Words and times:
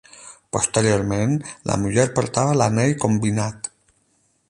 Posteriorment, 0.55 1.35
la 1.71 1.77
muller 1.83 2.07
portava 2.19 2.59
l'anell 2.63 2.99
combinat. 3.07 3.75